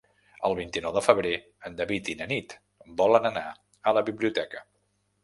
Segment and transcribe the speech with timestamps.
[0.47, 1.33] El vint-i-nou de febrer
[1.69, 2.55] en David i na Nit
[3.03, 4.65] volen anar a la biblioteca.